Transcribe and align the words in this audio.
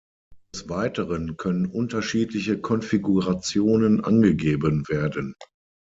Des 0.51 0.67
Weiteren 0.67 1.37
können 1.37 1.67
unterschiedliche 1.67 2.59
Konfigurationen 2.59 4.03
angegeben 4.03 4.83
werden. 4.89 5.35